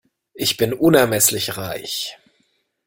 Ich 0.33 0.57
bin 0.57 0.73
unermesslich 0.73 1.57
reich. 1.57 2.17